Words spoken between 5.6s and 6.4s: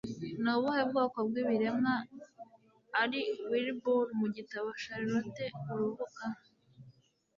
Urubuga